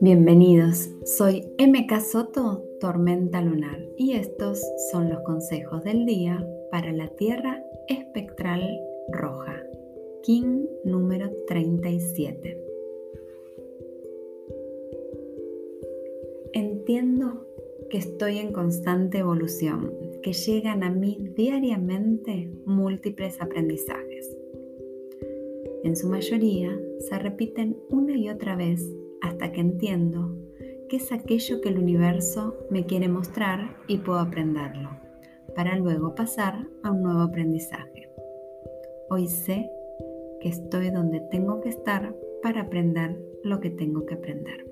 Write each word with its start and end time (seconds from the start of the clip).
Bienvenidos, 0.00 0.88
soy 1.04 1.52
MK 1.58 2.00
Soto, 2.00 2.64
Tormenta 2.80 3.40
Lunar, 3.42 3.80
y 3.96 4.12
estos 4.12 4.62
son 4.92 5.10
los 5.10 5.22
consejos 5.22 5.82
del 5.82 6.06
día 6.06 6.46
para 6.70 6.92
la 6.92 7.08
Tierra 7.08 7.64
espectral 7.88 8.62
roja, 9.10 9.62
King 10.22 10.66
número 10.84 11.30
37. 11.48 12.64
Entiendo 16.52 17.47
que 17.90 17.98
estoy 17.98 18.38
en 18.38 18.52
constante 18.52 19.18
evolución, 19.18 19.92
que 20.22 20.32
llegan 20.32 20.82
a 20.82 20.90
mí 20.90 21.30
diariamente 21.36 22.52
múltiples 22.66 23.40
aprendizajes. 23.40 24.36
En 25.84 25.96
su 25.96 26.08
mayoría 26.08 26.78
se 26.98 27.18
repiten 27.18 27.76
una 27.88 28.16
y 28.16 28.28
otra 28.28 28.56
vez 28.56 28.84
hasta 29.22 29.52
que 29.52 29.60
entiendo 29.60 30.36
qué 30.88 30.96
es 30.96 31.12
aquello 31.12 31.60
que 31.60 31.70
el 31.70 31.78
universo 31.78 32.56
me 32.70 32.84
quiere 32.84 33.08
mostrar 33.08 33.76
y 33.86 33.98
puedo 33.98 34.18
aprenderlo, 34.18 34.90
para 35.54 35.76
luego 35.76 36.14
pasar 36.14 36.66
a 36.82 36.90
un 36.90 37.02
nuevo 37.02 37.20
aprendizaje. 37.20 38.10
Hoy 39.08 39.28
sé 39.28 39.70
que 40.40 40.48
estoy 40.48 40.90
donde 40.90 41.20
tengo 41.30 41.60
que 41.60 41.70
estar 41.70 42.14
para 42.42 42.62
aprender 42.62 43.18
lo 43.42 43.60
que 43.60 43.70
tengo 43.70 44.04
que 44.04 44.14
aprender. 44.14 44.67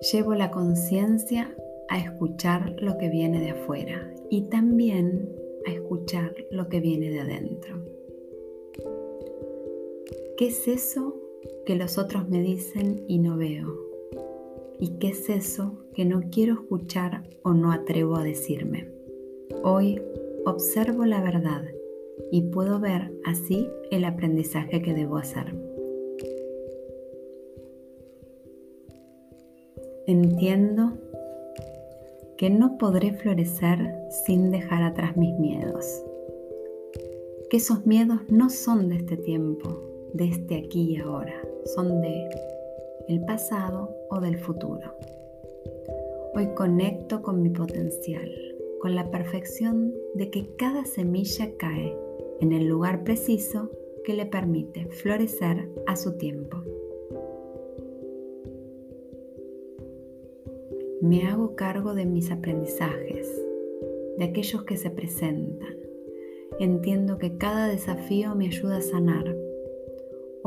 Llevo 0.00 0.34
la 0.36 0.52
conciencia 0.52 1.52
a 1.88 1.98
escuchar 1.98 2.76
lo 2.80 2.98
que 2.98 3.08
viene 3.08 3.40
de 3.40 3.50
afuera 3.50 4.14
y 4.30 4.42
también 4.42 5.28
a 5.66 5.72
escuchar 5.72 6.36
lo 6.52 6.68
que 6.68 6.78
viene 6.78 7.10
de 7.10 7.18
adentro. 7.18 7.84
¿Qué 10.36 10.46
es 10.46 10.68
eso 10.68 11.20
que 11.66 11.74
los 11.74 11.98
otros 11.98 12.28
me 12.28 12.40
dicen 12.40 13.04
y 13.08 13.18
no 13.18 13.36
veo? 13.36 13.74
¿Y 14.78 14.98
qué 14.98 15.08
es 15.08 15.28
eso 15.28 15.84
que 15.94 16.04
no 16.04 16.20
quiero 16.30 16.54
escuchar 16.54 17.28
o 17.42 17.52
no 17.52 17.72
atrevo 17.72 18.14
a 18.14 18.22
decirme? 18.22 18.92
Hoy 19.64 20.00
observo 20.46 21.06
la 21.06 21.20
verdad 21.20 21.64
y 22.30 22.42
puedo 22.42 22.78
ver 22.78 23.10
así 23.24 23.68
el 23.90 24.04
aprendizaje 24.04 24.80
que 24.80 24.94
debo 24.94 25.16
hacer. 25.16 25.67
Entiendo 30.08 30.92
que 32.38 32.48
no 32.48 32.78
podré 32.78 33.12
florecer 33.12 33.94
sin 34.08 34.50
dejar 34.50 34.82
atrás 34.82 35.18
mis 35.18 35.38
miedos, 35.38 35.84
que 37.50 37.58
esos 37.58 37.84
miedos 37.84 38.20
no 38.30 38.48
son 38.48 38.88
de 38.88 38.96
este 38.96 39.18
tiempo, 39.18 39.82
de 40.14 40.28
este 40.30 40.56
aquí 40.56 40.94
y 40.94 40.96
ahora, 40.96 41.34
son 41.66 42.00
de 42.00 42.26
el 43.08 43.22
pasado 43.26 43.94
o 44.08 44.18
del 44.18 44.38
futuro. 44.38 44.94
Hoy 46.34 46.54
conecto 46.54 47.20
con 47.20 47.42
mi 47.42 47.50
potencial, 47.50 48.32
con 48.80 48.94
la 48.94 49.10
perfección 49.10 49.92
de 50.14 50.30
que 50.30 50.56
cada 50.56 50.86
semilla 50.86 51.54
cae 51.58 51.94
en 52.40 52.52
el 52.52 52.66
lugar 52.66 53.04
preciso 53.04 53.70
que 54.06 54.14
le 54.14 54.24
permite 54.24 54.86
florecer 54.86 55.68
a 55.86 55.96
su 55.96 56.16
tiempo. 56.16 56.64
Me 61.00 61.26
hago 61.26 61.54
cargo 61.54 61.94
de 61.94 62.06
mis 62.06 62.30
aprendizajes, 62.30 63.30
de 64.16 64.24
aquellos 64.24 64.64
que 64.64 64.76
se 64.76 64.90
presentan. 64.90 65.74
Entiendo 66.58 67.18
que 67.18 67.36
cada 67.36 67.68
desafío 67.68 68.34
me 68.34 68.46
ayuda 68.46 68.78
a 68.78 68.82
sanar 68.82 69.36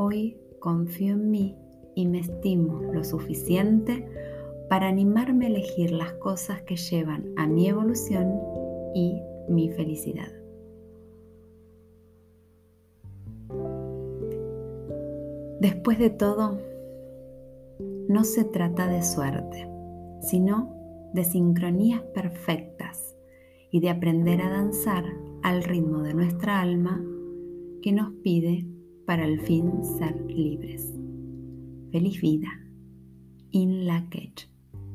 Hoy 0.03 0.37
confío 0.59 1.13
en 1.13 1.29
mí 1.29 1.57
y 1.95 2.07
me 2.07 2.19
estimo 2.19 2.81
lo 2.81 3.03
suficiente 3.03 4.07
para 4.69 4.87
animarme 4.87 5.45
a 5.45 5.49
elegir 5.49 5.91
las 5.91 6.13
cosas 6.13 6.61
que 6.61 6.77
llevan 6.77 7.33
a 7.35 7.45
mi 7.45 7.67
evolución 7.67 8.39
y 8.95 9.21
mi 9.49 9.69
felicidad. 9.69 10.31
Después 15.59 15.99
de 15.99 16.09
todo, 16.09 16.57
no 18.07 18.23
se 18.23 18.45
trata 18.45 18.87
de 18.87 19.03
suerte, 19.03 19.69
sino 20.21 20.73
de 21.13 21.23
sincronías 21.23 22.01
perfectas 22.13 23.15
y 23.71 23.79
de 23.79 23.89
aprender 23.89 24.41
a 24.41 24.49
danzar 24.49 25.05
al 25.43 25.63
ritmo 25.63 26.01
de 26.03 26.13
nuestra 26.13 26.61
alma 26.61 27.03
que 27.81 27.91
nos 27.91 28.13
pide 28.23 28.65
para 29.05 29.25
al 29.25 29.39
fin 29.41 29.83
ser 29.83 30.21
libres. 30.29 30.93
Feliz 31.91 32.21
vida. 32.21 32.49
In 33.51 33.85
la 33.85 34.07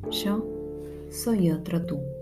Yo 0.09 0.43
soy 1.09 1.51
otro 1.51 1.85
tú. 1.85 2.16